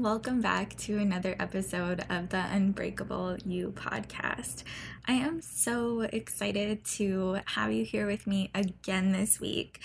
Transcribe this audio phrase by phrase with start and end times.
[0.00, 4.62] Welcome back to another episode of the Unbreakable You podcast.
[5.08, 9.80] I am so excited to have you here with me again this week.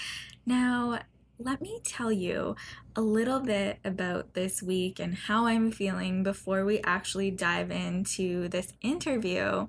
[0.46, 1.00] Now,
[1.40, 2.56] let me tell you
[2.96, 8.48] a little bit about this week and how I'm feeling before we actually dive into
[8.50, 9.68] this interview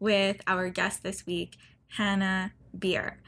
[0.00, 1.56] with our guest this week,
[1.86, 3.20] Hanna Bier.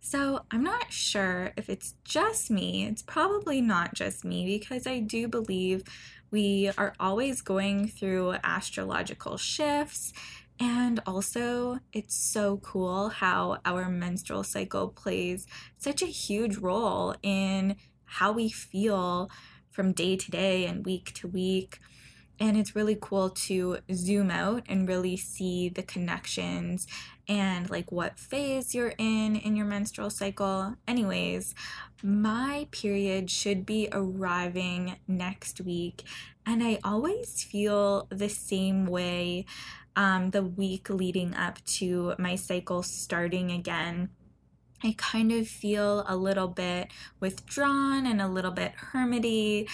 [0.00, 2.86] So I'm not sure if it's just me.
[2.86, 5.82] It's probably not just me because I do believe
[6.30, 10.12] we are always going through astrological shifts.
[10.60, 15.46] And also, it's so cool how our menstrual cycle plays
[15.78, 19.30] such a huge role in how we feel
[19.70, 21.78] from day to day and week to week.
[22.40, 26.86] And it's really cool to zoom out and really see the connections
[27.28, 30.74] and like what phase you're in in your menstrual cycle.
[30.86, 31.54] Anyways,
[32.02, 36.04] my period should be arriving next week,
[36.46, 39.44] and I always feel the same way
[39.96, 44.10] um, the week leading up to my cycle starting again.
[44.82, 49.68] I kind of feel a little bit withdrawn and a little bit hermity.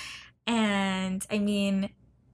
[0.47, 1.91] And I mean,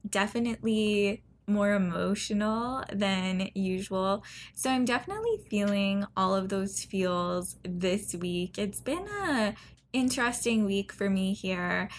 [0.09, 4.23] definitely more emotional than usual.
[4.53, 8.57] So I'm definitely feeling all of those feels this week.
[8.57, 9.55] It's been a
[9.93, 11.89] interesting week for me here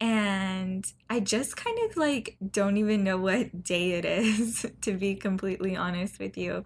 [0.00, 5.16] and I just kind of like don't even know what day it is, to be
[5.16, 6.62] completely honest with you.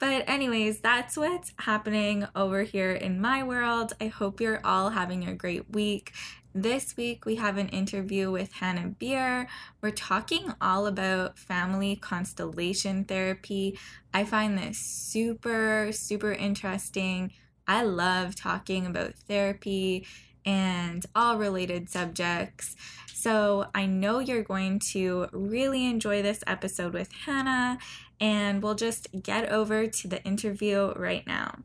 [0.00, 3.92] But, anyways, that's what's happening over here in my world.
[4.00, 6.12] I hope you're all having a great week.
[6.56, 9.48] This week, we have an interview with Hanna Bier.
[9.80, 13.76] We're talking all about family constellation therapy.
[14.12, 17.32] I find this super, super interesting.
[17.66, 20.06] I love talking about therapy
[20.44, 22.76] and all related subjects.
[23.12, 27.78] So I know you're going to really enjoy this episode with Hanna,
[28.20, 31.56] and we'll just get over to the interview right now.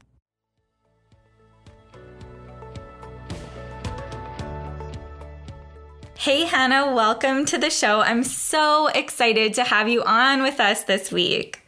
[6.20, 8.02] Hey, Hanna, welcome to the show.
[8.02, 11.62] I'm so excited to have you on with us this week.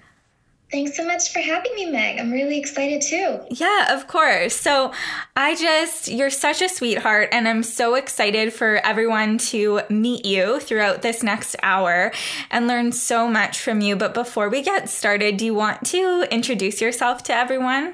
[0.69, 2.19] Thanks so much for having me, Meg.
[2.19, 3.39] I'm really excited too.
[3.49, 4.53] Yeah, of course.
[4.53, 4.91] So,
[5.37, 10.59] I just, you're such a sweetheart, and I'm so excited for everyone to meet you
[10.59, 12.11] throughout this next hour
[12.49, 13.95] and learn so much from you.
[13.95, 17.93] But before we get started, do you want to introduce yourself to everyone?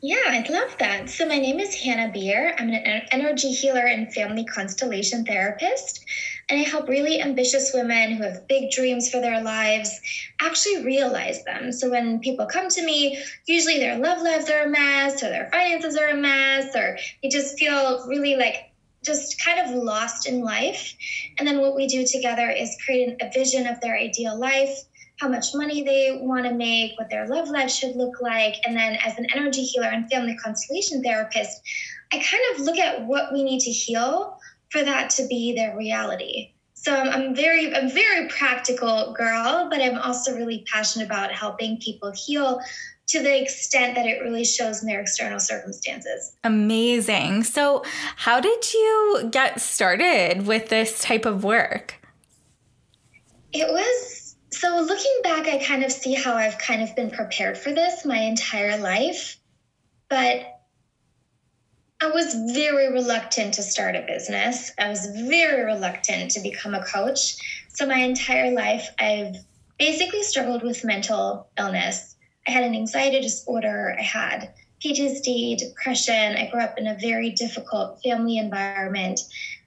[0.00, 1.10] Yeah, I'd love that.
[1.10, 2.54] So, my name is Hanna Bier.
[2.56, 6.04] I'm an energy healer and family constellation therapist.
[6.48, 9.98] And I help really ambitious women who have big dreams for their lives
[10.40, 11.72] actually realize them.
[11.72, 15.50] So, when people come to me, usually their love lives are a mess, or their
[15.50, 18.70] finances are a mess, or they just feel really like
[19.04, 20.94] just kind of lost in life.
[21.38, 24.78] And then what we do together is create a vision of their ideal life
[25.18, 28.54] how much money they want to make, what their love life should look like.
[28.64, 31.60] And then, as an energy healer and family constellation therapist,
[32.12, 34.38] I kind of look at what we need to heal
[34.70, 36.52] for that to be their reality.
[36.74, 41.78] So I'm, I'm very, a very practical girl, but I'm also really passionate about helping
[41.78, 42.60] people heal
[43.08, 46.36] to the extent that it really shows in their external circumstances.
[46.44, 47.42] Amazing.
[47.44, 47.82] So,
[48.16, 51.94] how did you get started with this type of work?
[53.52, 57.58] It was so, looking back, I kind of see how I've kind of been prepared
[57.58, 59.38] for this my entire life.
[60.08, 60.60] But
[62.00, 64.70] I was very reluctant to start a business.
[64.78, 67.36] I was very reluctant to become a coach.
[67.68, 69.36] So, my entire life, I've
[69.78, 72.16] basically struggled with mental illness.
[72.46, 74.52] I had an anxiety disorder, I had
[74.82, 76.36] PTSD, depression.
[76.36, 79.20] I grew up in a very difficult family environment.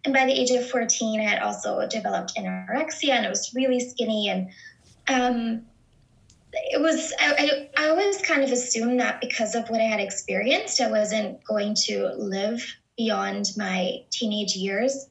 [0.03, 3.79] And by the age of 14, I had also developed anorexia and I was really
[3.79, 4.49] skinny and
[5.07, 5.63] um,
[6.53, 9.99] it was I, I, I always kind of assumed that because of what I had
[9.99, 12.63] experienced, I wasn't going to live
[12.97, 15.07] beyond my teenage years.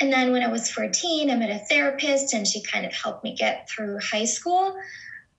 [0.00, 3.24] And then when I was 14, I met a therapist and she kind of helped
[3.24, 4.76] me get through high school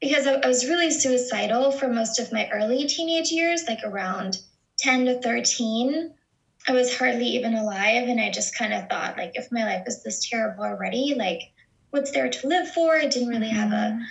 [0.01, 4.39] because I, I was really suicidal for most of my early teenage years, like around
[4.79, 6.13] 10 to 13.
[6.67, 8.09] I was hardly even alive.
[8.09, 11.41] And I just kind of thought, like, if my life is this terrible already, like,
[11.91, 12.95] what's there to live for?
[12.95, 14.01] I didn't really have a mm-hmm.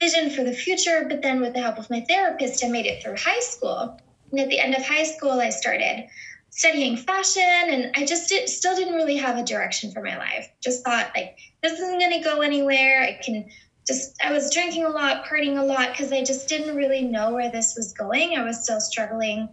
[0.00, 1.06] vision for the future.
[1.08, 3.98] But then, with the help of my therapist, I made it through high school.
[4.30, 6.08] And at the end of high school, I started
[6.50, 10.48] studying fashion and I just did, still didn't really have a direction for my life.
[10.62, 13.02] Just thought like this isn't going to go anywhere.
[13.02, 13.46] I can
[13.86, 17.34] just I was drinking a lot, partying a lot because I just didn't really know
[17.34, 18.36] where this was going.
[18.36, 19.48] I was still struggling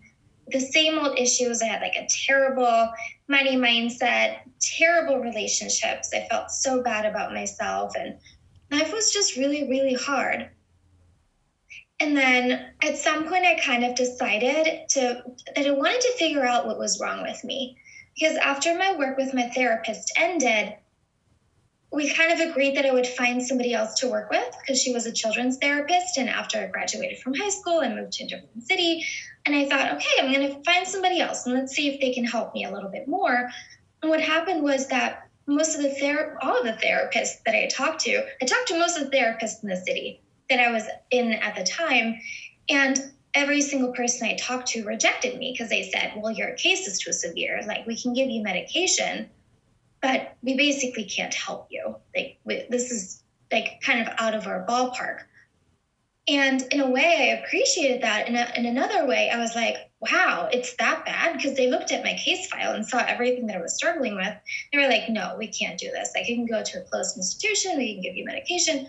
[0.48, 1.62] the same old issues.
[1.62, 2.92] I had like a terrible
[3.28, 6.12] money mindset, terrible relationships.
[6.14, 8.18] I felt so bad about myself and
[8.72, 10.50] life was just really really hard.
[12.00, 15.24] And then at some point, I kind of decided to
[15.56, 17.78] that I wanted to figure out what was wrong with me.
[18.16, 20.76] Because after my work with my therapist ended,
[21.94, 24.92] we kind of agreed that I would find somebody else to work with because she
[24.92, 26.18] was a children's therapist.
[26.18, 29.06] And after I graduated from high school, I moved to a different city.
[29.46, 32.12] And I thought, okay, I'm going to find somebody else and let's see if they
[32.12, 33.52] can help me a little bit more.
[34.02, 37.68] And what happened was that most of the ther- all of the therapists that I
[37.68, 40.20] talked to, I talked to most of the therapists in the city
[40.50, 42.20] that I was in at the time.
[42.70, 46.88] And every single person I talked to rejected me because they said, well, your case
[46.88, 47.62] is too severe.
[47.68, 49.30] Like, we can give you medication,
[50.04, 51.96] but we basically can't help you.
[52.14, 55.20] Like, we, this is like kind of out of our ballpark.
[56.28, 58.28] And in a way, I appreciated that.
[58.28, 61.38] In, a, in another way, I was like, wow, it's that bad?
[61.38, 64.34] Because they looked at my case file and saw everything that I was struggling with.
[64.72, 66.12] They were like, no, we can't do this.
[66.14, 68.88] Like, you can go to a closed institution, we can give you medication,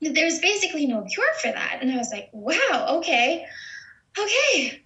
[0.00, 1.78] there's basically no cure for that.
[1.80, 3.46] And I was like, wow, okay,
[4.18, 4.82] okay.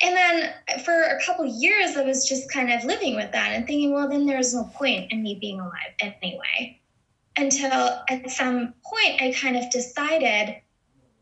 [0.00, 0.52] And then
[0.84, 4.08] for a couple years, I was just kind of living with that and thinking, well,
[4.08, 6.80] then there's no point in me being alive anyway.
[7.36, 10.56] Until at some point, I kind of decided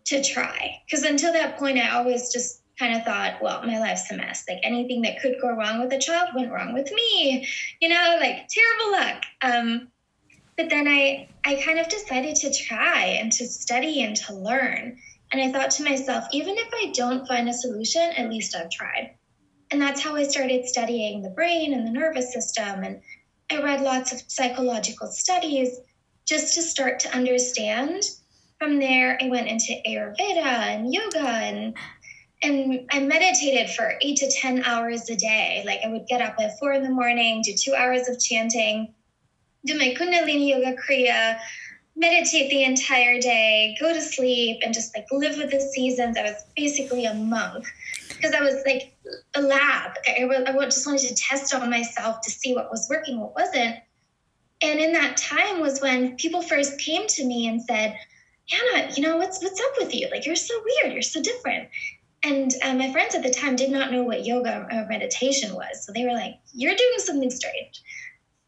[0.06, 0.81] to try.
[0.84, 4.44] Because until that point, I always just kind of thought, well, my life's a mess.
[4.49, 7.46] Like anything that could go wrong with a child went wrong with me.
[7.81, 9.25] You know, like terrible luck.
[9.43, 9.88] Um,
[10.56, 14.99] but then I, I kind of decided to try and to study and to learn.
[15.32, 18.70] And I thought to myself, even if I don't find a solution, at least I've
[18.70, 19.17] tried.
[19.70, 22.84] And that's how I started studying the brain and the nervous system.
[22.84, 23.00] And
[23.50, 25.78] I read lots of psychological studies
[26.26, 28.02] just to start to understand.
[28.58, 31.76] From there, I went into Ayurveda and yoga and
[32.43, 35.62] and I meditated for eight to 10 hours a day.
[35.67, 38.94] Like I would get up at four in the morning, do two hours of chanting,
[39.64, 41.38] do my Kundalini Yoga Kriya,
[41.96, 46.16] meditate the entire day, go to sleep, and just like live with the seasons.
[46.19, 47.66] I was basically a monk
[48.08, 48.94] because I was like
[49.34, 49.93] a lab.
[50.06, 53.76] I, I just wanted to test on myself to see what was working, what wasn't.
[54.62, 57.99] And in that time was when people first came to me and said,
[58.49, 60.08] Hanna, you know, what's what's up with you?
[60.10, 61.69] Like you're so weird, you're so different.
[62.22, 65.84] And uh, my friends at the time did not know what yoga or meditation was.
[65.84, 67.82] So they were like, You're doing something strange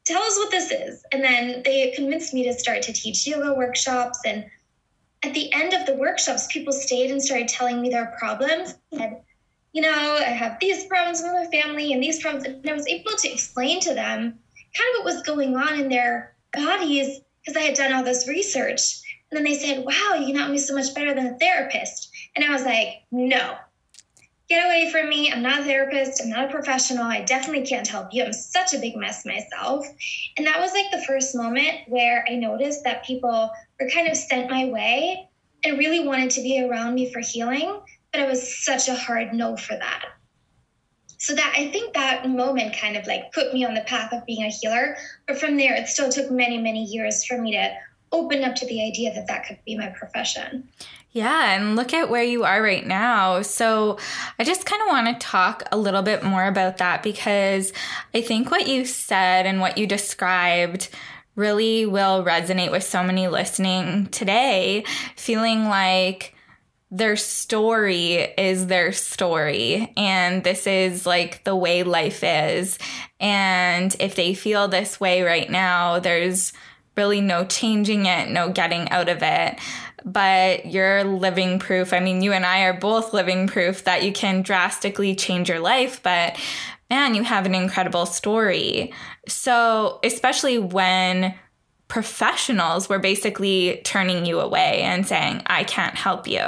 [0.08, 1.04] tell us what this is.
[1.12, 4.18] And then they convinced me to start to teach yoga workshops.
[4.24, 4.46] And
[5.22, 8.74] at the end of the workshops, people stayed and started telling me their problems.
[8.92, 9.18] And,
[9.72, 12.44] you know, I have these problems with my family and these problems.
[12.44, 14.38] And I was able to explain to them
[14.74, 18.26] kind of what was going on in their bodies because I had done all this
[18.26, 19.00] research.
[19.30, 22.10] And then they said, wow, you know me so much better than a therapist.
[22.34, 23.56] And I was like, no,
[24.48, 25.30] get away from me.
[25.30, 26.22] I'm not a therapist.
[26.22, 27.04] I'm not a professional.
[27.04, 28.24] I definitely can't help you.
[28.24, 29.86] I'm such a big mess myself.
[30.36, 34.16] And that was like the first moment where I noticed that people were kind of
[34.16, 35.28] sent my way
[35.64, 37.80] and really wanted to be around me for healing.
[38.12, 40.06] But it was such a hard no for that.
[41.18, 44.24] So that I think that moment kind of like put me on the path of
[44.24, 44.96] being a healer.
[45.26, 47.70] But from there, it still took many, many years for me to
[48.12, 50.68] open up to the idea that that could be my profession.
[51.12, 53.42] Yeah, and look at where you are right now.
[53.42, 53.98] So,
[54.38, 57.72] I just kind of want to talk a little bit more about that because
[58.14, 60.90] I think what you said and what you described
[61.34, 64.84] really will resonate with so many listening today,
[65.16, 66.34] feeling like
[66.90, 72.78] their story is their story and this is like the way life is.
[73.20, 76.52] And if they feel this way right now, there's
[76.98, 79.58] really no changing it, no getting out of it
[80.04, 81.92] but you're living proof.
[81.92, 85.60] I mean, you and I are both living proof that you can drastically change your
[85.60, 86.36] life, but
[86.90, 88.92] man, you have an incredible story.
[89.26, 91.34] So, especially when
[91.88, 96.44] professionals were basically turning you away and saying, I can't help you.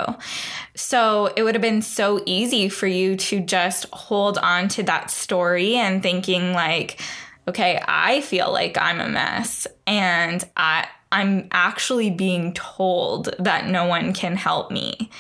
[0.75, 5.11] So it would have been so easy for you to just hold on to that
[5.11, 7.01] story and thinking, like,
[7.51, 13.87] okay, I feel like I'm a mess and I, I'm actually being told that no
[13.87, 15.11] one can help me.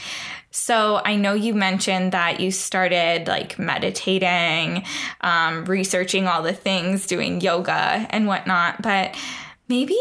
[0.52, 4.84] So I know you mentioned that you started like meditating,
[5.20, 9.16] um, researching all the things, doing yoga and whatnot, but
[9.68, 9.99] maybe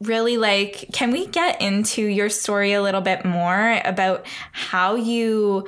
[0.00, 5.66] really like, can we get into your story a little bit more about how you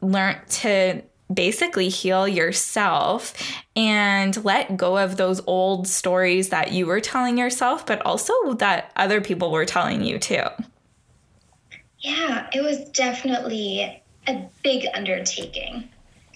[0.00, 1.02] learned to
[1.32, 3.34] basically heal yourself
[3.76, 8.92] and let go of those old stories that you were telling yourself, but also that
[8.96, 10.44] other people were telling you too.
[12.00, 15.88] Yeah, it was definitely a big undertaking.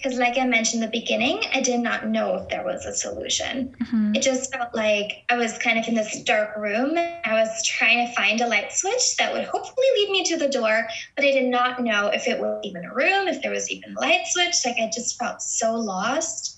[0.03, 2.93] Because, like I mentioned in the beginning, I did not know if there was a
[2.93, 3.73] solution.
[3.81, 4.15] Mm-hmm.
[4.15, 6.97] It just felt like I was kind of in this dark room.
[6.97, 10.49] I was trying to find a light switch that would hopefully lead me to the
[10.49, 13.71] door, but I did not know if it was even a room, if there was
[13.71, 14.55] even a light switch.
[14.65, 16.57] Like, I just felt so lost.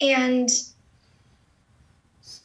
[0.00, 0.48] And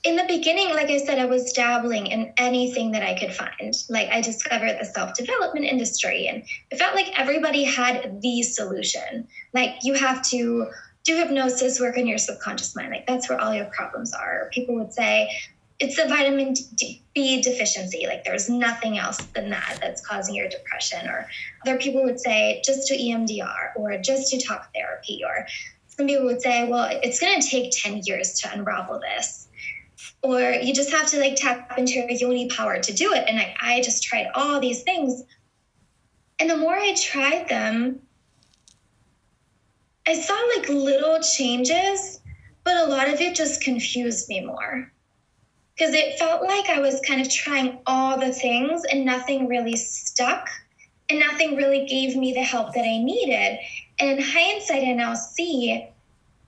[0.03, 3.75] in the beginning, like I said, I was dabbling in anything that I could find.
[3.89, 9.27] Like I discovered the self development industry, and it felt like everybody had the solution.
[9.53, 10.67] Like you have to
[11.03, 12.91] do hypnosis, work on your subconscious mind.
[12.91, 14.50] Like that's where all your problems are.
[14.51, 15.29] People would say
[15.79, 16.55] it's the vitamin
[17.13, 18.05] B deficiency.
[18.08, 21.08] Like there's nothing else than that that's causing your depression.
[21.08, 21.27] Or
[21.65, 25.22] other people would say just do EMDR or just do talk therapy.
[25.24, 25.48] Or
[25.88, 29.48] some people would say, well, it's going to take 10 years to unravel this
[30.24, 33.28] or you just have to like tap into your yoni power to do it.
[33.28, 35.24] And like i just tried all these things.
[36.40, 38.00] And the more i tried them
[40.08, 42.20] i saw like little changes
[42.63, 44.92] but a lot of it just confused me more.
[45.75, 49.75] Because it felt like i was kind of trying all the things and nothing really
[49.75, 50.48] stuck
[51.10, 53.60] and nothing really gave me the help that i needed.
[54.00, 55.90] And in hindsight i now see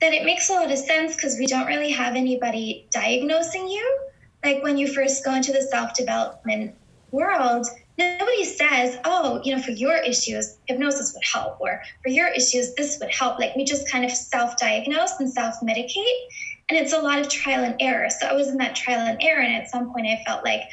[0.04, 4.00] that it makes a lot of sense because we don't really have anybody diagnosing you.
[4.44, 6.76] Like when you first go into the self development
[7.12, 7.68] world,
[7.98, 12.76] nobody says, oh, you know, for your issues, hypnosis would help, or for your issues,
[12.76, 13.40] this would help.
[13.40, 16.20] Like we just kind of self diagnose and self medicate.
[16.68, 18.10] And it's a lot of trial and error.
[18.10, 19.42] So I was in that trial and error.
[19.42, 20.64] And at some point, I felt like,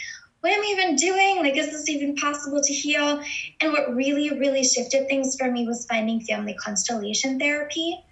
[0.40, 1.37] what am I even doing?
[1.37, 3.22] Like, is this even possible to heal?
[3.60, 8.02] And what really, really shifted things for me was finding family constellation therapy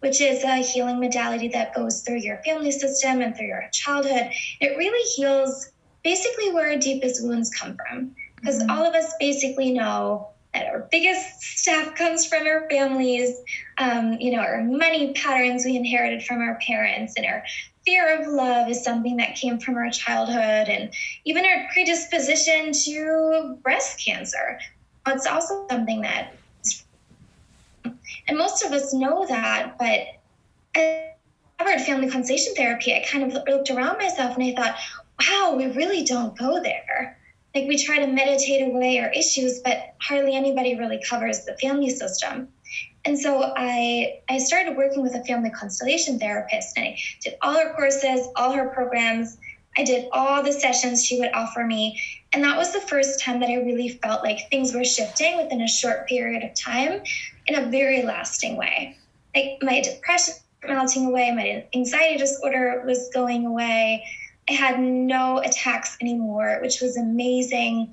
[0.00, 4.30] which is a healing modality that goes through your family system and through your childhood.
[4.60, 5.70] It really heals
[6.04, 8.14] basically where our deepest wounds come from.
[8.36, 8.70] Because mm-hmm.
[8.70, 13.36] all of us basically know that our biggest stuff comes from our families,
[13.78, 17.42] um, you know, our money patterns we inherited from our parents, and our
[17.84, 20.92] fear of love is something that came from our childhood, and
[21.24, 24.58] even our predisposition to breast cancer.
[25.06, 26.34] It's also something that
[28.28, 30.00] and most of us know that, but
[30.74, 31.12] I
[31.58, 32.94] covered family constellation therapy.
[32.94, 34.76] I kind of looked around myself and I thought,
[35.20, 37.18] wow, we really don't go there.
[37.54, 41.90] Like we try to meditate away our issues, but hardly anybody really covers the family
[41.90, 42.48] system.
[43.04, 47.54] And so I I started working with a family constellation therapist and I did all
[47.54, 49.38] her courses, all her programs.
[49.78, 52.00] I did all the sessions she would offer me.
[52.32, 55.62] And that was the first time that I really felt like things were shifting within
[55.62, 57.02] a short period of time
[57.48, 58.96] in a very lasting way.
[59.34, 60.34] Like my depression
[60.66, 64.06] melting away, my anxiety disorder was going away.
[64.48, 67.92] I had no attacks anymore, which was amazing.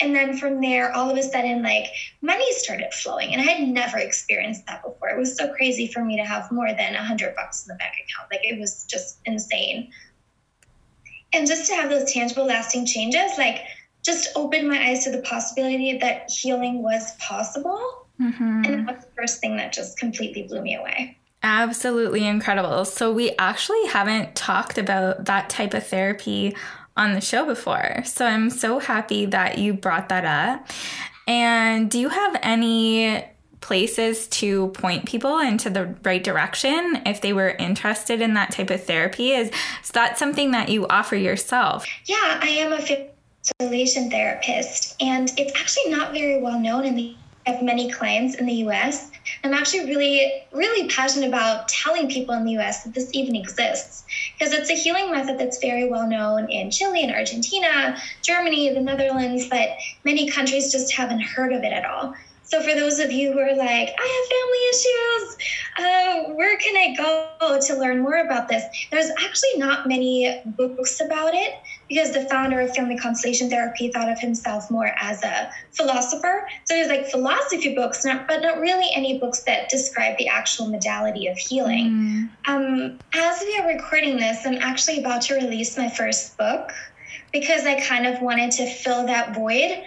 [0.00, 1.86] And then from there, all of a sudden, like
[2.20, 5.08] money started flowing, and I had never experienced that before.
[5.08, 7.78] It was so crazy for me to have more than a hundred bucks in the
[7.78, 8.30] bank account.
[8.30, 9.90] Like it was just insane.
[11.32, 13.62] And just to have those tangible, lasting changes, like
[14.02, 18.62] just opened my eyes to the possibility that healing was possible Mm-hmm.
[18.64, 21.18] And that's the first thing that just completely blew me away.
[21.42, 22.84] Absolutely incredible.
[22.84, 26.56] So, we actually haven't talked about that type of therapy
[26.96, 28.02] on the show before.
[28.04, 30.68] So, I'm so happy that you brought that up.
[31.28, 33.24] And do you have any
[33.60, 38.70] places to point people into the right direction if they were interested in that type
[38.70, 39.32] of therapy?
[39.32, 39.50] Is,
[39.82, 41.86] is that something that you offer yourself?
[42.04, 43.10] Yeah, I am a
[43.58, 47.16] constellation therapist, and it's actually not very well known in the
[47.46, 49.10] have many clients in the US.
[49.44, 54.04] I'm actually really, really passionate about telling people in the US that this even exists
[54.36, 58.80] because it's a healing method that's very well known in Chile and Argentina, Germany, the
[58.80, 59.70] Netherlands, but
[60.04, 62.14] many countries just haven't heard of it at all.
[62.42, 65.36] So for those of you who are like, I have family issues,
[65.78, 68.62] uh, where can I go to learn more about this?
[68.92, 71.54] There's actually not many books about it
[71.88, 76.48] because the founder of family constellation therapy thought of himself more as a philosopher.
[76.64, 80.68] So there's like philosophy books, not, but not really any books that describe the actual
[80.68, 82.30] modality of healing.
[82.46, 82.48] Mm.
[82.48, 86.72] Um, as we are recording this, I'm actually about to release my first book
[87.32, 89.82] because I kind of wanted to fill that void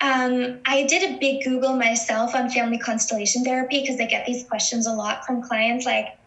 [0.00, 4.44] Um, I did a big Google myself on family constellation therapy because I get these
[4.44, 6.18] questions a lot from clients like,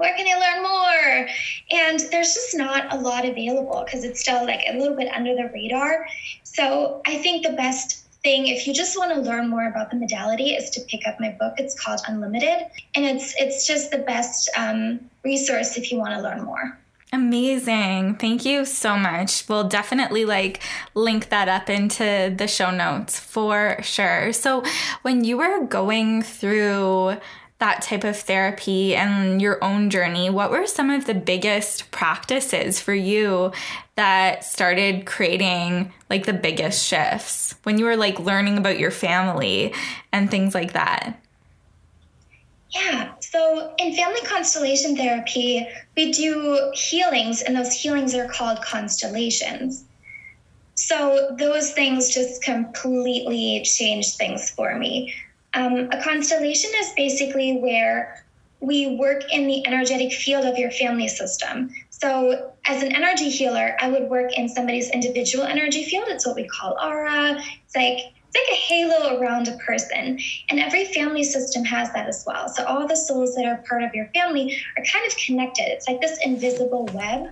[0.00, 1.28] where can I learn more?
[1.70, 5.36] And there's just not a lot available because it's still like a little bit under
[5.36, 6.06] the radar.
[6.42, 9.96] So I think the best thing if you just want to learn more about the
[9.96, 13.96] modality is to pick up my book it's called unlimited and it's it's just the
[13.96, 16.78] best um, resource if you want to learn more
[17.12, 18.14] Amazing.
[18.16, 19.48] Thank you so much.
[19.48, 20.60] We'll definitely like
[20.94, 24.32] link that up into the show notes for sure.
[24.32, 24.62] So,
[25.02, 27.16] when you were going through
[27.60, 32.80] that type of therapy and your own journey, what were some of the biggest practices
[32.80, 33.52] for you
[33.96, 39.72] that started creating like the biggest shifts when you were like learning about your family
[40.12, 41.20] and things like that?
[42.70, 43.12] Yeah.
[43.20, 49.84] So in family constellation therapy, we do healings, and those healings are called constellations.
[50.76, 55.12] So those things just completely changed things for me.
[55.54, 58.24] Um, a constellation is basically where
[58.60, 61.70] we work in the energetic field of your family system.
[61.88, 66.04] So, as an energy healer, I would work in somebody's individual energy field.
[66.08, 67.40] It's what we call aura.
[67.64, 67.98] It's like
[68.32, 70.18] it's like a halo around a person,
[70.50, 72.48] and every family system has that as well.
[72.48, 75.64] So, all the souls that are part of your family are kind of connected.
[75.68, 77.30] It's like this invisible web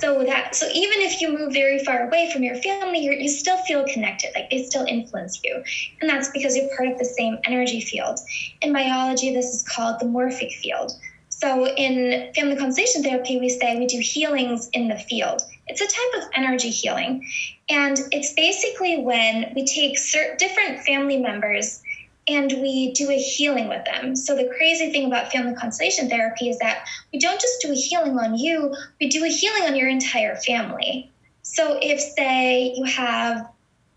[0.00, 3.58] so that so even if you move very far away from your family you still
[3.58, 5.62] feel connected like they still influence you.
[6.00, 8.18] And that's because you're part of the same energy field.
[8.62, 10.92] In biology this is called the morphic field.
[11.28, 15.42] So in family constellation therapy we say we do healings in the field.
[15.66, 17.26] It's a type of energy healing.
[17.68, 21.82] And it's basically when we take certain different family members
[22.26, 24.16] and we do a healing with them.
[24.16, 27.74] So the crazy thing about family constellation therapy is that we don't just do a
[27.74, 31.12] healing on you, we do a healing on your entire family.
[31.42, 33.48] So if say you have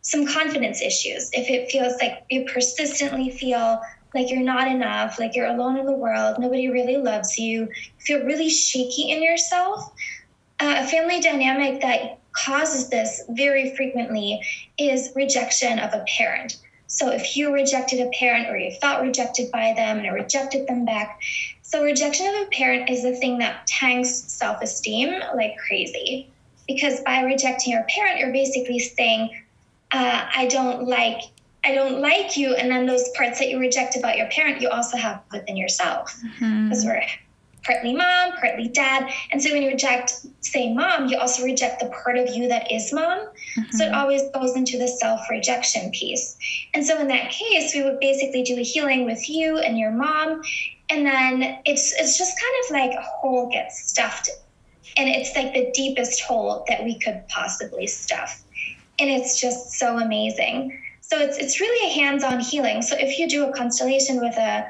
[0.02, 3.82] some confidence issues, if it feels like you persistently feel
[4.14, 7.70] like you're not enough, like you're alone in the world, nobody really loves you, you
[8.00, 9.92] feel really shaky in yourself,
[10.60, 14.42] uh, a family dynamic that causes this very frequently
[14.78, 16.58] is rejection of a parent.
[16.88, 20.68] So if you rejected a parent or you felt rejected by them and it rejected
[20.68, 21.22] them back,
[21.62, 26.30] so rejection of a parent is the thing that tanks self-esteem like crazy.
[26.68, 29.44] Because by rejecting your parent, you're basically saying,
[29.92, 31.22] uh, I don't like
[31.64, 34.70] I don't like you, and then those parts that you reject about your parent, you
[34.70, 36.18] also have within yourself.
[36.40, 36.70] Mm-hmm.
[36.86, 37.04] We're
[37.68, 39.12] partly mom, partly dad.
[39.32, 42.72] And so when you reject, say, mom, you also reject the part of you that
[42.72, 43.20] is mom.
[43.20, 43.62] Mm-hmm.
[43.72, 44.00] So it mm-hmm.
[44.00, 46.38] always goes into the self rejection piece.
[46.74, 49.92] And so in that case, we would basically do a healing with you and your
[49.92, 50.42] mom.
[50.90, 54.30] And then it's it's just kind of like a hole gets stuffed.
[54.96, 58.42] And it's like the deepest hole that we could possibly stuff.
[58.98, 60.82] And it's just so amazing.
[61.02, 62.82] So it's it's really a hands-on healing.
[62.82, 64.68] So if you do a constellation with a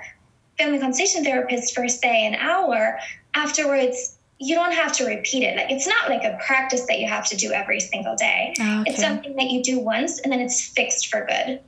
[0.57, 2.99] family constellation therapist for say an hour
[3.33, 5.57] afterwards you don't have to repeat it.
[5.57, 8.53] Like it's not like a practice that you have to do every single day.
[8.59, 8.91] Ah, okay.
[8.91, 11.59] it's something that you do once and then it's fixed for good.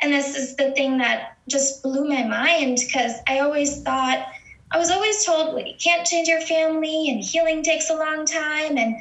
[0.00, 4.26] And this is the thing that just blew my mind because i always thought
[4.72, 8.26] i was always told well, you can't change your family and healing takes a long
[8.26, 8.76] time.
[8.76, 8.96] And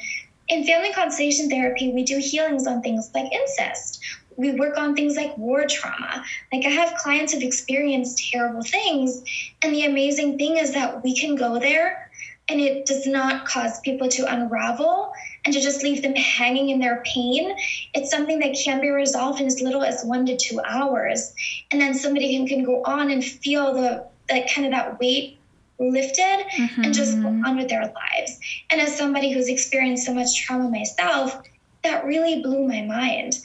[0.48, 4.00] in family constellation therapy we do healings on things like incest
[4.38, 6.24] we work on things like war trauma.
[6.52, 9.24] Like I have clients who've experienced terrible things.
[9.62, 12.10] And the amazing thing is that we can go there
[12.48, 15.12] and it does not cause people to unravel
[15.46, 17.56] and to just leave them hanging in their pain.
[17.94, 21.34] It's something that can be resolved in as little as one to two hours.
[21.72, 25.38] And then somebody can, can go on and feel the that kind of that weight
[25.80, 26.82] lifted mm-hmm.
[26.82, 27.46] and just go mm-hmm.
[27.46, 28.40] on with their lives.
[28.72, 31.42] And as somebody who's experienced so much trauma myself,
[31.84, 33.38] that really blew my mind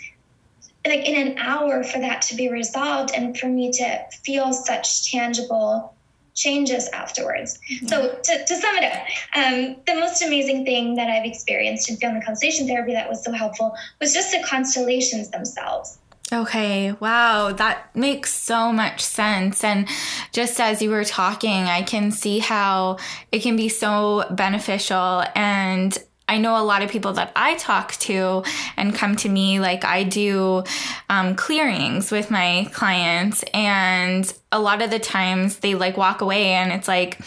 [0.87, 5.11] like in an hour for that to be resolved and for me to feel such
[5.11, 5.95] tangible
[6.35, 7.59] changes afterwards.
[7.71, 7.87] Mm-hmm.
[7.87, 11.97] So to, to, sum it up, um, the most amazing thing that I've experienced in
[11.97, 15.99] family constellation therapy that was so helpful was just the constellations themselves.
[16.33, 19.65] Okay, wow, that makes so much sense.
[19.65, 19.89] And
[20.33, 22.99] just as you were talking, I can see how
[23.33, 25.99] it can be so beneficial and
[26.31, 28.45] I know a lot of people that I talk to
[28.77, 30.63] and come to me, like I do
[31.09, 36.53] um, clearings with my clients, and a lot of the times they like walk away
[36.53, 37.21] and it's like,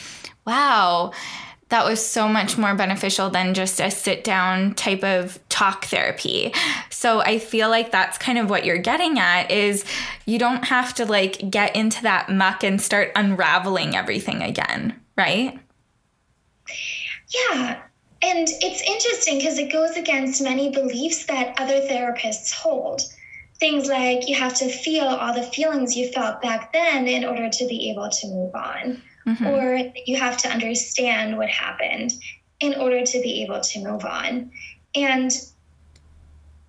[0.48, 1.12] wow,
[1.68, 6.54] that was so much more beneficial than just a sit down type of talk therapy.
[6.90, 9.84] So I feel like that's kind of what you're getting at is
[10.26, 15.60] you don't have to like get into that muck and start unraveling everything again, right?
[17.34, 17.82] Yeah,
[18.24, 23.02] and it's interesting because it goes against many beliefs that other therapists hold.
[23.60, 27.50] things like you have to feel all the feelings you felt back then in order
[27.50, 29.46] to be able to move on, mm-hmm.
[29.48, 32.12] or you have to understand what happened
[32.60, 34.52] in order to be able to move on.
[34.96, 35.32] And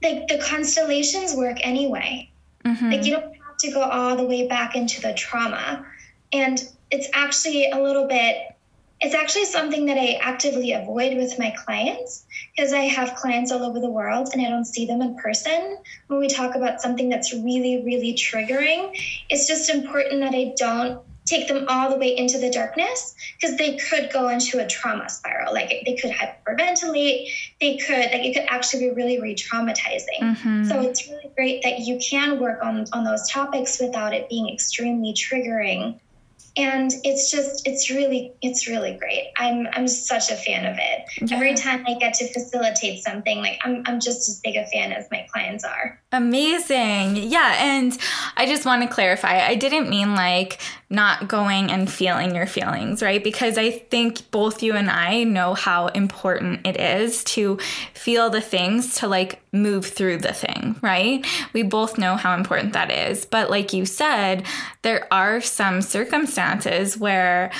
[0.02, 2.30] like the constellations work anyway.
[2.64, 2.90] Mm-hmm.
[2.90, 5.84] Like you don't have to go all the way back into the trauma.
[6.32, 8.53] And it's actually a little bit
[9.00, 12.24] it's actually something that I actively avoid with my clients
[12.56, 15.78] because I have clients all over the world and I don't see them in person.
[16.06, 18.96] When we talk about something that's really, really triggering,
[19.28, 23.56] it's just important that I don't take them all the way into the darkness because
[23.56, 25.52] they could go into a trauma spiral.
[25.54, 27.30] Like they could hyperventilate,
[27.60, 30.20] they could, like it could actually be really re traumatizing.
[30.20, 30.64] Mm-hmm.
[30.64, 34.52] So it's really great that you can work on, on those topics without it being
[34.52, 35.98] extremely triggering
[36.56, 39.32] and it's just it's really it's really great.
[39.36, 41.30] I'm i'm such a fan of it.
[41.30, 41.36] Yeah.
[41.36, 44.92] every time i get to facilitate something like I'm, I'm just as big a fan
[44.92, 46.00] as my clients are.
[46.12, 47.16] Amazing.
[47.16, 47.98] Yeah and
[48.36, 50.60] i just want to clarify i didn't mean like
[50.94, 53.22] not going and feeling your feelings right?
[53.22, 57.58] Because i think both you and i know how important it is to
[57.94, 61.26] feel the things to like move through the thing right?
[61.52, 63.24] We both know how important that is.
[63.24, 64.46] But like you said
[64.82, 67.50] there are some circumstances where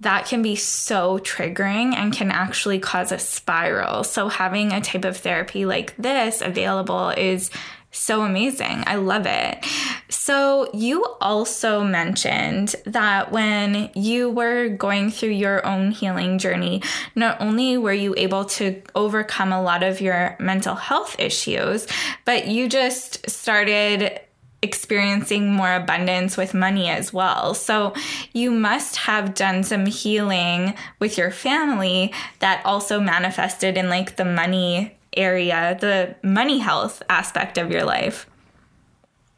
[0.00, 4.04] that can be so triggering and can actually cause a spiral.
[4.04, 7.50] So, having a type of therapy like this available is
[7.90, 8.84] so amazing.
[8.86, 9.64] I love it.
[10.10, 16.82] So, you also mentioned that when you were going through your own healing journey,
[17.14, 21.86] not only were you able to overcome a lot of your mental health issues,
[22.24, 24.20] but you just started
[24.60, 27.54] experiencing more abundance with money as well.
[27.54, 27.94] So
[28.32, 34.24] you must have done some healing with your family that also manifested in like the
[34.24, 38.26] money area, the money health aspect of your life.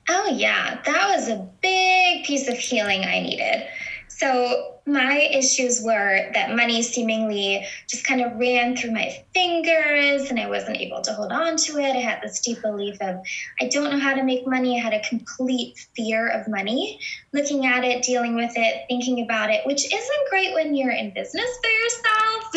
[0.09, 0.81] Oh, yeah.
[0.85, 3.67] That was a big piece of healing I needed.
[4.09, 10.41] So, my issues were that money seemingly just kind of ran through my fingers and
[10.41, 11.97] I wasn't able to hold on to it.
[11.97, 13.21] I had this deep belief of
[13.61, 14.79] I don't know how to make money.
[14.79, 16.99] I had a complete fear of money,
[17.33, 21.15] looking at it, dealing with it, thinking about it, which isn't great when you're in
[21.15, 22.51] business for yourself.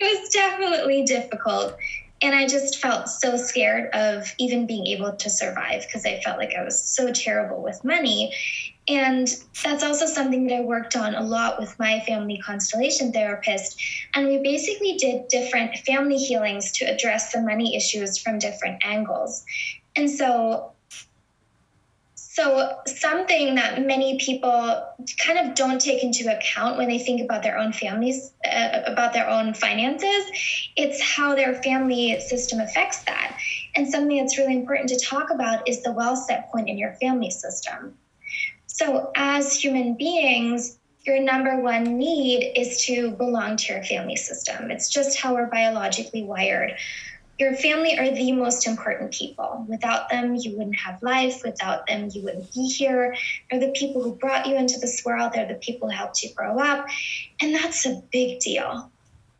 [0.00, 1.76] it was definitely difficult.
[2.22, 6.38] And I just felt so scared of even being able to survive because I felt
[6.38, 8.34] like I was so terrible with money.
[8.88, 9.28] And
[9.62, 13.80] that's also something that I worked on a lot with my family constellation therapist.
[14.14, 19.44] And we basically did different family healings to address the money issues from different angles.
[19.96, 20.72] And so
[22.32, 24.86] so, something that many people
[25.18, 29.12] kind of don't take into account when they think about their own families, uh, about
[29.12, 30.30] their own finances,
[30.76, 33.36] it's how their family system affects that.
[33.74, 36.94] And something that's really important to talk about is the well set point in your
[37.00, 37.98] family system.
[38.68, 44.70] So, as human beings, your number one need is to belong to your family system.
[44.70, 46.74] It's just how we're biologically wired.
[47.40, 49.64] Your family are the most important people.
[49.66, 51.42] Without them, you wouldn't have life.
[51.42, 53.16] Without them, you wouldn't be here.
[53.50, 55.32] They're the people who brought you into this world.
[55.32, 56.86] They're the people who helped you grow up.
[57.40, 58.90] And that's a big deal.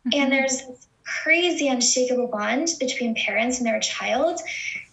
[0.09, 0.11] Mm-hmm.
[0.15, 4.41] And there's this crazy, unshakable bond between parents and their child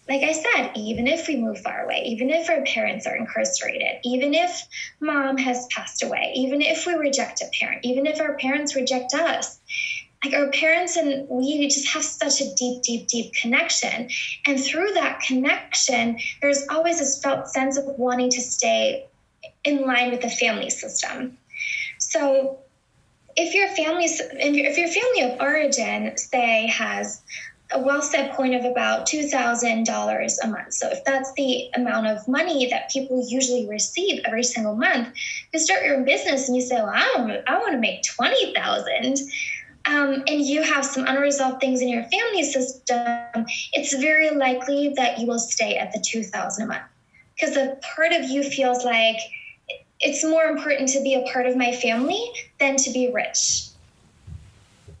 [0.08, 4.00] like I said, even if we move far away, even if our parents are incarcerated,
[4.04, 4.66] even if
[5.00, 9.12] mom has passed away, even if we reject a parent, even if our parents reject
[9.12, 9.60] us,
[10.24, 14.08] like our parents and we just have such a deep, deep, deep connection.
[14.46, 19.06] And through that connection, there's always this felt sense of wanting to stay
[19.64, 21.38] in line with the family system.
[21.98, 22.58] So
[23.36, 27.22] if your family, if your family of origin, say, has
[27.70, 30.72] a well set point of about $2,000 a month.
[30.72, 35.08] So, if that's the amount of money that people usually receive every single month,
[35.52, 39.18] you start your own business and you say, Well, I, I want to make 20000
[39.88, 45.18] um, and you have some unresolved things in your family system, it's very likely that
[45.18, 46.82] you will stay at the 2000 a month.
[47.34, 49.16] Because a part of you feels like
[50.00, 52.22] it's more important to be a part of my family
[52.58, 53.67] than to be rich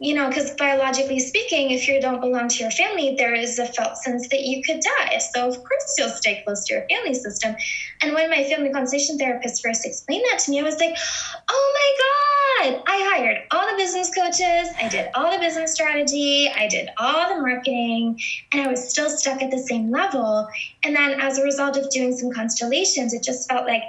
[0.00, 3.66] you know, because biologically speaking, if you don't belong to your family, there is a
[3.66, 5.18] felt sense that you could die.
[5.18, 7.56] So, of course, you'll stay close to your family system.
[8.00, 10.96] And when my family constellation therapist first explained that to me, I was like,
[11.48, 16.48] oh my God, I hired all the business coaches, I did all the business strategy,
[16.48, 18.20] I did all the marketing,
[18.52, 20.46] and I was still stuck at the same level.
[20.84, 23.82] And then as a result of doing some constellations, it just felt like,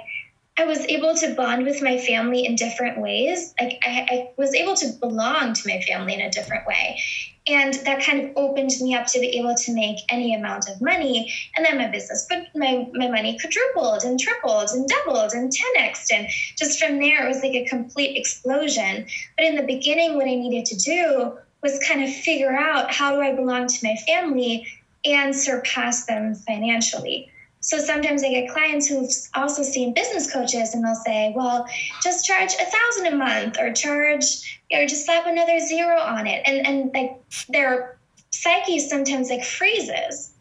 [0.60, 3.54] I was able to bond with my family in different ways.
[3.58, 7.00] Like I, I, was able to belong to my family in a different way.
[7.46, 10.80] and that kind of opened me up to be able to make any amount of
[10.80, 15.50] money and then my business but my, my money quadrupled and tripled and doubled and
[15.50, 20.16] 10x and just from there it was like a complete explosion but in the beginning
[20.16, 23.78] what i needed to do was kind of figure out how do i belong to
[23.82, 24.66] my family
[25.04, 27.30] and surpass them financially
[27.70, 31.68] so sometimes I get clients who've also seen business coaches and they'll say, well,
[32.02, 36.42] just charge a thousand a month or charge or just slap another zero on it.
[36.46, 37.96] And and like their
[38.30, 40.32] psyche sometimes like freezes.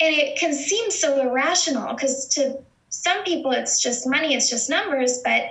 [0.00, 2.58] And it can seem so irrational because to
[2.90, 5.22] some people it's just money, it's just numbers.
[5.24, 5.44] But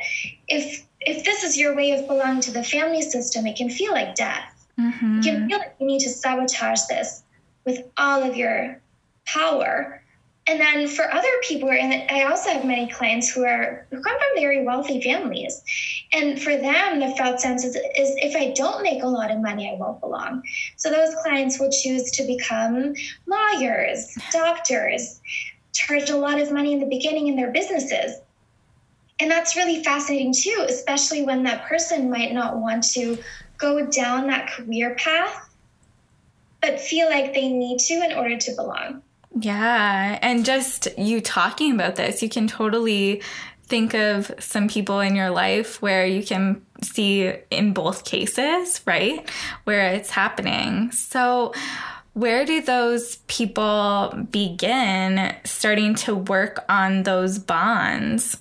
[0.47, 3.93] if if this is your way of belonging to the family system, it can feel
[3.93, 4.67] like death.
[4.79, 5.15] Mm-hmm.
[5.15, 7.23] You can feel like you need to sabotage this
[7.65, 8.79] with all of your
[9.25, 10.03] power
[10.47, 14.13] and then for other people, and I also have many clients who are who come
[14.13, 15.61] from very wealthy families,
[16.13, 19.39] and for them, the felt sense is, is if I don't make a lot of
[19.39, 20.43] money, I won't belong.
[20.75, 22.93] So those clients will choose to become
[23.25, 25.19] lawyers, doctors,
[25.73, 28.19] charge a lot of money in the beginning in their businesses.
[29.19, 33.17] And that's really fascinating too, especially when that person might not want to
[33.57, 35.49] go down that career path,
[36.61, 39.01] but feel like they need to in order to belong.
[39.35, 40.17] Yeah.
[40.21, 43.21] And just you talking about this, you can totally
[43.63, 49.29] think of some people in your life where you can see in both cases, right?
[49.65, 50.91] Where it's happening.
[50.91, 51.53] So,
[52.13, 58.37] where do those people begin starting to work on those bonds?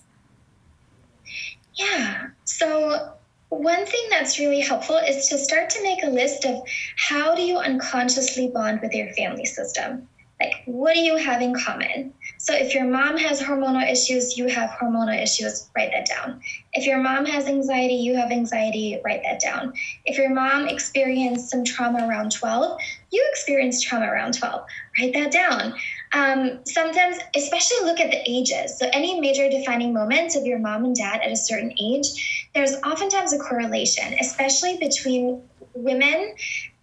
[1.75, 2.29] Yeah.
[2.45, 3.15] So,
[3.49, 6.63] one thing that's really helpful is to start to make a list of
[6.97, 10.09] how do you unconsciously bond with your family system
[10.40, 12.12] like what do you have in common?
[12.38, 16.40] So if your mom has hormonal issues you have hormonal issues write that down.
[16.73, 19.75] If your mom has anxiety you have anxiety write that down.
[20.05, 22.81] If your mom experienced some trauma around 12
[23.12, 24.66] you experienced trauma around 12
[24.99, 25.75] write that down.
[26.12, 28.79] Um, sometimes especially look at the ages.
[28.79, 32.75] So any major defining moments of your mom and dad at a certain age there's
[32.85, 35.42] oftentimes a correlation especially between
[35.75, 36.35] women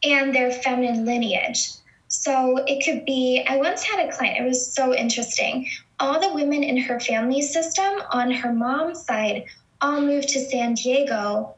[0.03, 1.71] and their feminine lineage
[2.11, 5.65] so it could be, I once had a client, it was so interesting.
[5.97, 9.45] All the women in her family system on her mom's side
[9.79, 11.55] all moved to San Diego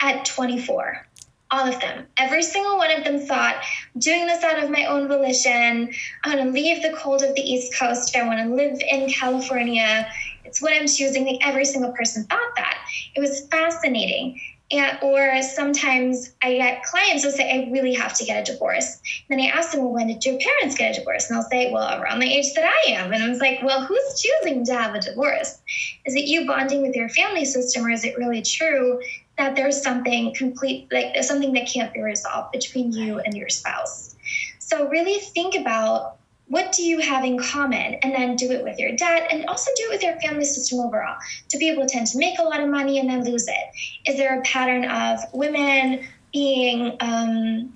[0.00, 1.06] at 24.
[1.50, 2.06] All of them.
[2.16, 3.62] Every single one of them thought,
[3.98, 5.92] doing this out of my own volition.
[6.24, 8.16] I want to leave the cold of the East Coast.
[8.16, 10.10] I want to live in California.
[10.46, 11.26] It's what I'm choosing.
[11.26, 12.78] Like every single person thought that.
[13.14, 14.40] It was fascinating.
[14.70, 19.00] And, or sometimes I get clients who say, I really have to get a divorce.
[19.28, 21.28] And then I ask them, well, when did your parents get a divorce?
[21.28, 23.12] And they'll say, well, around the age that I am.
[23.12, 25.60] And I was like, well, who's choosing to have a divorce?
[26.06, 29.00] Is it you bonding with your family system, or is it really true
[29.36, 34.16] that there's something complete, like something that can't be resolved between you and your spouse?
[34.60, 36.16] So really think about
[36.48, 37.94] what do you have in common?
[37.94, 40.80] And then do it with your dad and also do it with your family system
[40.80, 41.16] overall
[41.48, 44.10] do people tend to make a lot of money and then lose it.
[44.10, 47.72] Is there a pattern of women being um,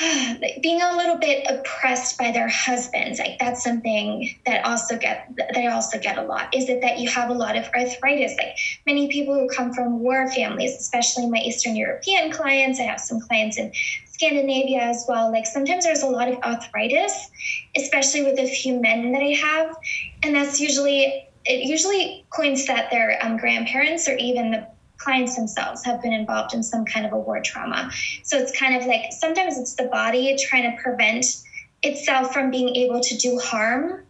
[0.62, 3.18] being a little bit oppressed by their husbands?
[3.18, 6.54] Like that's something that also get they also get a lot.
[6.54, 8.34] Is it that you have a lot of arthritis?
[8.38, 13.00] Like many people who come from war families especially my eastern european clients i have
[13.00, 13.72] some clients in
[14.20, 15.32] Scandinavia as well.
[15.32, 17.30] Like sometimes there's a lot of arthritis,
[17.74, 19.74] especially with a few men that I have,
[20.22, 24.66] and that's usually it usually coins that their um, grandparents or even the
[24.98, 27.90] clients themselves have been involved in some kind of a war trauma.
[28.22, 31.24] So it's kind of like sometimes it's the body trying to prevent
[31.82, 34.04] itself from being able to do harm.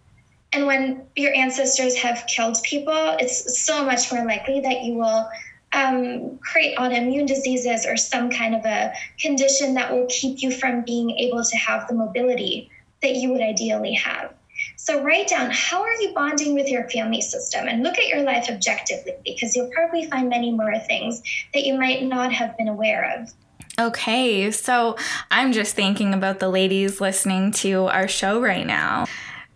[0.53, 5.29] And when your ancestors have killed people, it's so much more likely that you will
[5.73, 10.83] um, create autoimmune diseases or some kind of a condition that will keep you from
[10.83, 12.71] being able to have the mobility
[13.03, 14.35] that you would ideally have.
[14.77, 18.23] So, write down how are you bonding with your family system and look at your
[18.23, 21.23] life objectively because you'll probably find many more things
[21.55, 23.33] that you might not have been aware of.
[23.79, 24.97] Okay, so
[25.31, 29.07] I'm just thinking about the ladies listening to our show right now.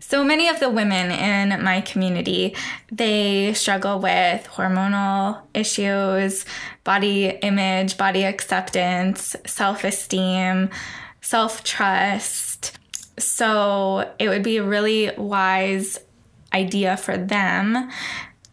[0.07, 2.55] So many of the women in my community,
[2.91, 6.45] they struggle with hormonal issues,
[6.83, 10.69] body image, body acceptance, self-esteem,
[11.21, 12.77] self-trust.
[13.17, 15.97] So it would be a really wise
[16.53, 17.89] idea for them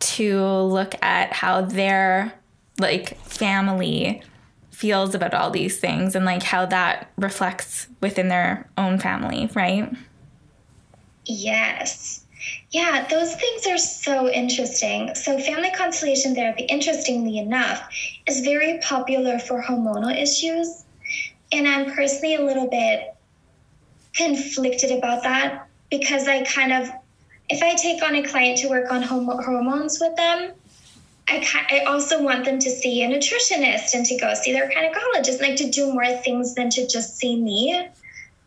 [0.01, 2.33] to look at how their
[2.81, 4.23] like family
[4.71, 9.95] feels about all these things and like how that reflects within their own family, right?
[11.25, 12.25] Yes.
[12.71, 15.15] Yeah, those things are so interesting.
[15.15, 17.89] So, family constellation therapy, interestingly enough,
[18.27, 20.85] is very popular for hormonal issues.
[21.53, 23.15] And I'm personally a little bit
[24.15, 26.91] conflicted about that because I kind of,
[27.49, 30.53] if I take on a client to work on hormones with them,
[31.29, 35.41] I, I also want them to see a nutritionist and to go see their gynecologist,
[35.41, 37.89] like to do more things than to just see me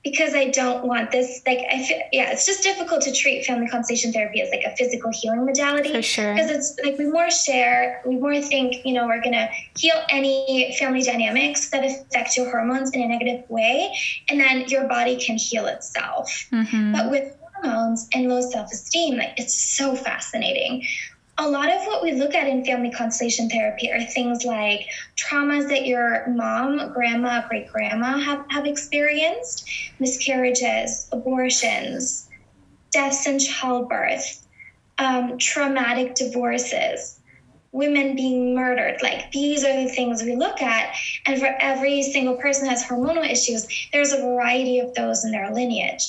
[0.06, 1.41] because I don't want this.
[1.48, 4.74] Like, I feel, yeah, it's just difficult to treat family constellation therapy as like a
[4.76, 5.91] physical healing modality.
[5.91, 6.34] For sure.
[6.36, 9.96] Because it's like we more share, we more think, you know, we're going to heal
[10.10, 13.98] any family dynamics that affect your hormones in a negative way,
[14.30, 16.48] and then your body can heal itself.
[16.52, 16.91] Mm-hmm.
[16.94, 20.86] But with hormones and low self esteem, like, it's so fascinating
[21.38, 25.67] a lot of what we look at in family constellation therapy are things like traumas
[25.67, 29.69] that your mom, grandma, great grandma have, have experienced,
[30.00, 32.30] miscarriages, abortions,
[32.91, 34.45] deaths in childbirth,
[34.98, 37.19] um, traumatic divorces,
[37.74, 39.02] women being murdered.
[39.02, 40.95] Like these are the things we look at.
[41.26, 45.32] And for every single person that has hormonal issues, there's a variety of those in
[45.32, 46.06] their lineage.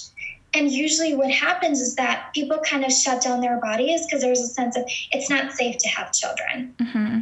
[0.56, 4.40] And usually, what happens is that people kind of shut down their bodies because there's
[4.40, 6.74] a sense of it's not safe to have children.
[6.78, 7.20] Mm-hmm.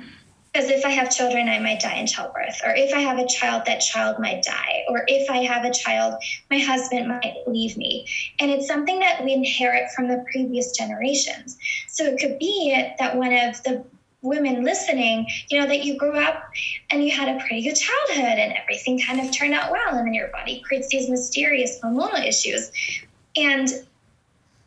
[0.52, 2.60] Because if I have children, I might die in childbirth.
[2.64, 4.84] Or if I have a child, that child might die.
[4.88, 8.06] Or if I have a child, my husband might leave me.
[8.38, 11.58] And it's something that we inherit from the previous generations.
[11.88, 13.84] So it could be that one of the
[14.22, 16.44] women listening, you know, that you grew up
[16.90, 19.88] and you had a pretty good childhood and everything kind of turned out well.
[19.96, 22.70] And then your body creates these mysterious hormonal issues.
[23.36, 23.68] And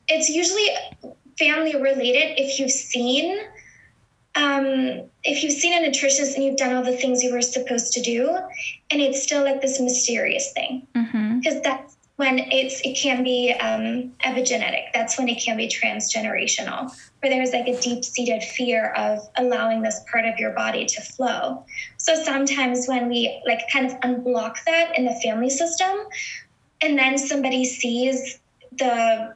[0.07, 0.67] it's usually
[1.37, 3.39] family related if you've seen
[4.35, 7.91] um, if you've seen a nutritionist and you've done all the things you were supposed
[7.93, 8.37] to do
[8.91, 10.87] and it's still like this mysterious thing.
[10.93, 11.61] Because mm-hmm.
[11.63, 14.91] that's when it's it can be um, epigenetic.
[14.93, 20.03] That's when it can be transgenerational where there's like a deep-seated fear of allowing this
[20.11, 21.65] part of your body to flow.
[21.97, 25.97] So sometimes when we like kind of unblock that in the family system
[26.81, 28.39] and then somebody sees
[28.77, 29.35] the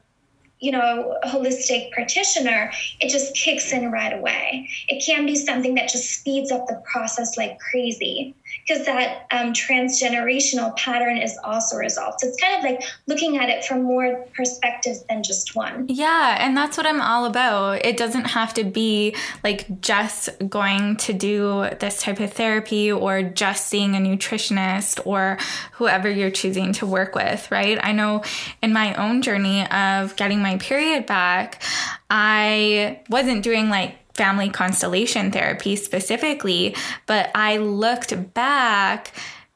[0.61, 4.69] you know, holistic practitioner, it just kicks in right away.
[4.87, 8.35] It can be something that just speeds up the process like crazy
[8.67, 12.19] because that um, transgenerational pattern is also resolved.
[12.19, 15.85] So it's kind of like looking at it from more perspectives than just one.
[15.89, 17.85] Yeah, and that's what I'm all about.
[17.85, 23.23] It doesn't have to be like just going to do this type of therapy or
[23.23, 25.37] just seeing a nutritionist or
[25.73, 27.79] whoever you're choosing to work with, right?
[27.81, 28.23] I know
[28.61, 31.61] in my own journey of getting my period back,
[32.09, 36.75] I wasn't doing like family constellation therapy specifically,
[37.07, 39.13] but I looked back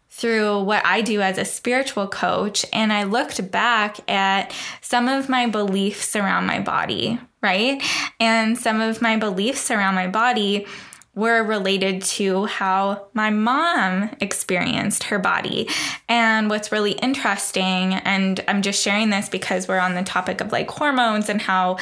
[0.10, 4.52] through what I do as a spiritual coach and I looked back at
[4.82, 7.80] some of my beliefs around my body, right?
[8.20, 10.66] And some of my beliefs around my body
[11.14, 15.70] were related to how my mom experienced her body.
[16.10, 20.52] And what's really interesting, and I'm just sharing this because we're on the topic of
[20.52, 21.78] like hormones and how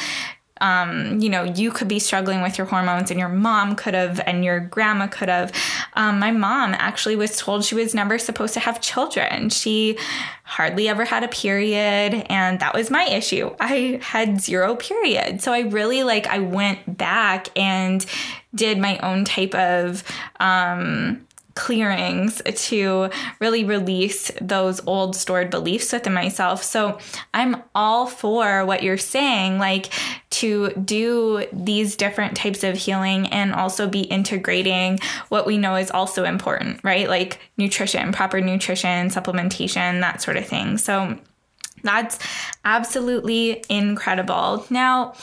[0.60, 4.20] um, you know, you could be struggling with your hormones and your mom could have
[4.20, 5.52] and your grandma could have.
[5.94, 9.50] Um, my mom actually was told she was never supposed to have children.
[9.50, 9.98] She
[10.44, 13.54] hardly ever had a period and that was my issue.
[13.58, 15.42] I had zero period.
[15.42, 18.06] So I really like I went back and
[18.54, 20.04] did my own type of
[20.38, 26.62] um clearings to really release those old stored beliefs within myself.
[26.62, 26.98] So
[27.32, 29.92] I'm all for what you're saying, like
[30.30, 35.90] to do these different types of healing and also be integrating what we know is
[35.90, 37.08] also important, right?
[37.08, 40.78] Like nutrition, proper nutrition, supplementation, that sort of thing.
[40.78, 41.18] So
[41.84, 42.18] that's
[42.64, 44.66] absolutely incredible.
[44.70, 45.14] Now,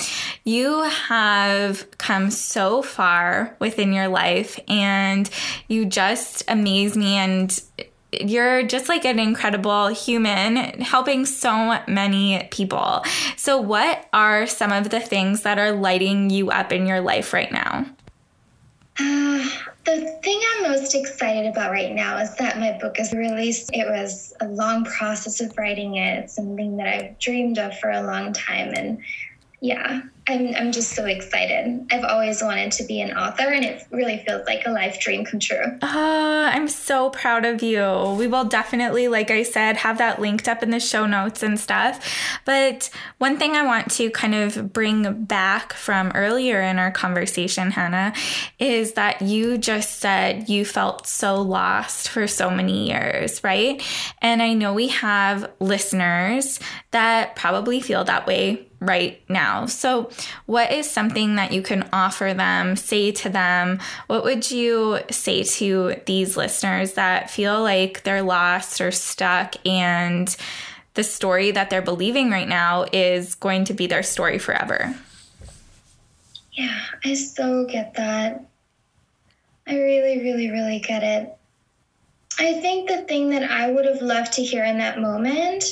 [0.44, 5.30] you have come so far within your life and
[5.68, 7.62] you just amaze me and
[8.20, 13.04] you're just like an incredible human helping so many people.
[13.38, 17.34] So, what are some of the things that are lighting you up in your life
[17.34, 17.86] right now?
[19.00, 19.48] Uh,
[19.86, 23.72] The thing I'm most excited about right now is that my book is released.
[23.74, 26.20] It was a long process of writing it.
[26.20, 28.74] It's something that I've dreamed of for a long time.
[28.76, 29.00] And
[29.60, 31.88] yeah, I'm, I'm just so excited.
[31.92, 35.26] I've always wanted to be an author, and it really feels like a life dream
[35.26, 35.64] come true.
[35.82, 38.16] Uh, I'm so proud of you.
[38.18, 41.60] We will definitely, like I said, have that linked up in the show notes and
[41.60, 42.40] stuff.
[42.46, 47.72] But one thing I want to kind of bring back from earlier in our conversation,
[47.72, 48.14] Hanna,
[48.60, 53.82] is that you just said you felt so lost for so many years, right?
[54.22, 56.60] And I know we have listeners
[56.92, 59.68] that probably feel that way right now.
[59.68, 60.11] So,
[60.46, 63.80] what is something that you can offer them, say to them?
[64.08, 70.36] What would you say to these listeners that feel like they're lost or stuck and
[70.94, 74.96] the story that they're believing right now is going to be their story forever?
[76.54, 78.46] Yeah, I so get that.
[79.68, 81.38] I really, really, really get it.
[82.40, 85.64] I think the thing that I would have loved to hear in that moment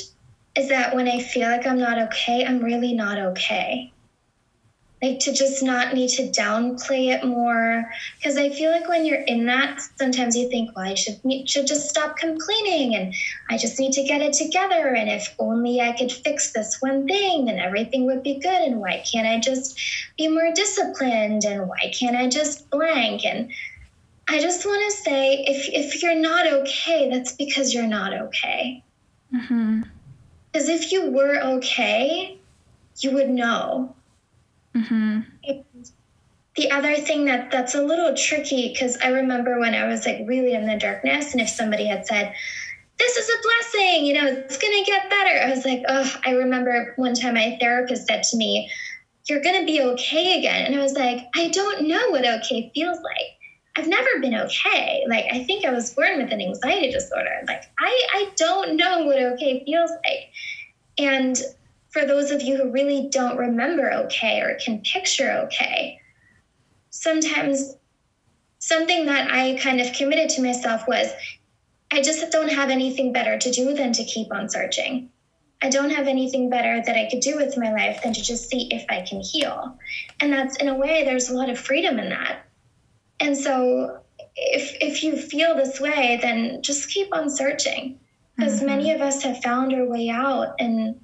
[0.56, 3.92] is that when I feel like I'm not okay, I'm really not okay.
[5.02, 7.90] Like to just not need to downplay it more.
[8.18, 11.66] Because I feel like when you're in that, sometimes you think, well, I should, should
[11.66, 13.14] just stop complaining and
[13.48, 14.94] I just need to get it together.
[14.94, 18.60] And if only I could fix this one thing, then everything would be good.
[18.60, 19.80] And why can't I just
[20.18, 21.44] be more disciplined?
[21.44, 23.24] And why can't I just blank?
[23.24, 23.50] And
[24.28, 28.84] I just want to say if, if you're not okay, that's because you're not okay.
[29.34, 29.82] Mm-hmm.
[30.52, 32.38] Because if you were okay,
[32.98, 33.94] you would know.
[34.74, 35.20] Mm-hmm.
[36.56, 40.22] The other thing that that's a little tricky because I remember when I was like
[40.26, 42.34] really in the darkness, and if somebody had said,
[42.98, 45.40] "This is a blessing," you know, it's gonna get better.
[45.46, 46.20] I was like, oh.
[46.24, 48.70] I remember one time my therapist said to me,
[49.28, 52.98] "You're gonna be okay again," and I was like, I don't know what okay feels
[53.00, 53.30] like.
[53.76, 55.04] I've never been okay.
[55.08, 57.42] Like I think I was born with an anxiety disorder.
[57.46, 60.30] Like I I don't know what okay feels like.
[60.98, 61.40] And
[61.90, 66.00] for those of you who really don't remember okay or can picture okay,
[66.90, 67.76] sometimes
[68.58, 71.10] something that I kind of committed to myself was
[71.90, 75.10] I just don't have anything better to do than to keep on searching.
[75.62, 78.48] I don't have anything better that I could do with my life than to just
[78.48, 79.76] see if I can heal.
[80.20, 82.46] And that's in a way, there's a lot of freedom in that.
[83.18, 84.00] And so
[84.36, 87.98] if if you feel this way, then just keep on searching.
[88.36, 88.66] Because mm-hmm.
[88.66, 90.98] many of us have found our way out and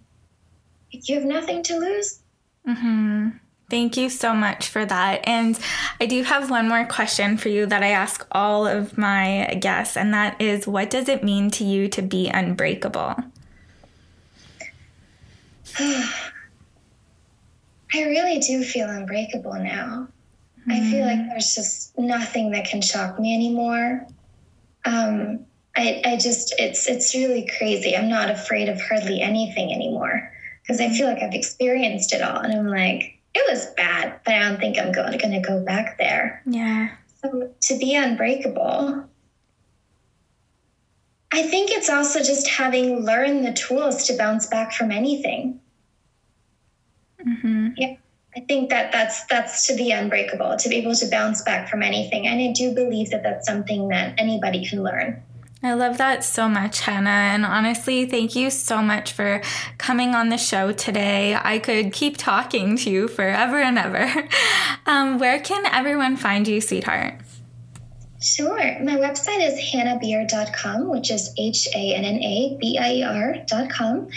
[0.91, 2.21] you have nothing to lose.
[2.67, 3.29] Mm-hmm.
[3.69, 5.27] Thank you so much for that.
[5.27, 5.59] And
[6.01, 9.97] I do have one more question for you that I ask all of my guests,
[9.97, 13.17] and that is what does it mean to you to be unbreakable?
[15.79, 16.13] I
[17.95, 20.09] really do feel unbreakable now.
[20.69, 21.29] I feel like mm-hmm.
[21.29, 24.05] there's just nothing that can shock me anymore.
[24.85, 27.97] Um, I, I just it's it's really crazy.
[27.97, 30.33] I'm not afraid of hardly anything anymore
[30.67, 34.35] because I feel like I've experienced it all, and I'm like, it was bad, but
[34.35, 36.43] I don't think I'm going to go back there.
[36.47, 36.89] Yeah.
[37.23, 39.09] So to be unbreakable,
[41.33, 45.61] I think it's also just having learned the tools to bounce back from anything.
[47.25, 47.69] Mm-hmm.
[47.77, 47.97] Yeah.
[48.37, 51.83] I think that that's that's to be unbreakable, to be able to bounce back from
[51.83, 55.23] anything, and I do believe that that's something that anybody can learn.
[55.67, 57.11] I love that so much, Hanna.
[57.11, 59.43] And honestly, thank you so much for
[59.79, 61.35] coming on the show today.
[61.35, 64.29] I could keep talking to you forever and ever.
[64.89, 67.15] Um, where can everyone find you, sweetheart?
[68.21, 68.57] Sure.
[68.57, 74.09] My website is hannabier.com, which is H A N N A B I E R.com.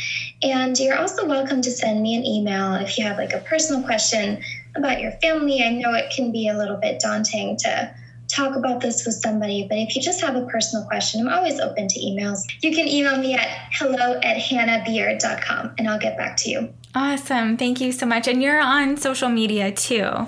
[0.44, 3.82] And you're also welcome to send me an email if you have like a personal
[3.82, 4.44] question
[4.76, 5.64] about your family.
[5.64, 7.96] I know it can be a little bit daunting to
[8.30, 11.60] talk about this with somebody, but if you just have a personal question, I'm always
[11.60, 12.40] open to emails.
[12.62, 16.74] You can email me at hello at hannabier.com and I'll get back to you.
[16.96, 17.58] Awesome.
[17.58, 18.28] Thank you so much.
[18.28, 20.28] And you're on social media too.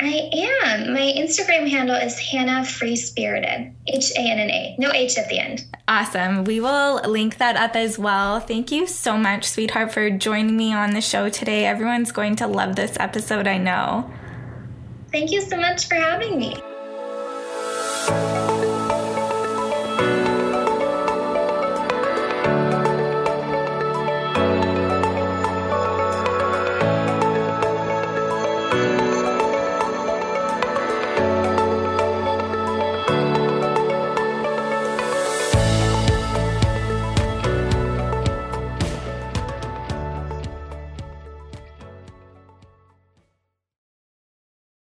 [0.00, 0.30] I
[0.64, 0.92] am.
[0.92, 3.74] My Instagram handle is Hanna Free Spirited.
[3.88, 4.76] H A N N A.
[4.78, 5.64] No H at the end.
[5.88, 6.44] Awesome.
[6.44, 8.38] We will link that up as well.
[8.38, 11.66] Thank you so much, sweetheart, for joining me on the show today.
[11.66, 14.08] Everyone's going to love this episode, I know.
[15.10, 16.54] Thank you so much for having me.
[18.06, 18.37] Thank you.